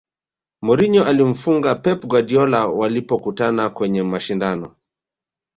mourinho 0.65 1.03
alimfunga 1.05 1.75
pep 1.75 2.05
guardiola 2.05 2.67
walipokutana 2.67 3.69
kwenye 3.69 4.03
mashindano 4.03 4.75